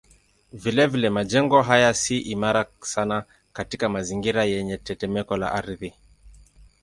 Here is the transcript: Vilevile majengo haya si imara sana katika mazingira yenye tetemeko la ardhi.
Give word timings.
Vilevile 0.61 1.09
majengo 1.09 1.61
haya 1.63 1.93
si 1.93 2.19
imara 2.19 2.65
sana 2.81 3.25
katika 3.53 3.89
mazingira 3.89 4.43
yenye 4.45 4.77
tetemeko 4.77 5.37
la 5.37 5.51
ardhi. 5.53 5.93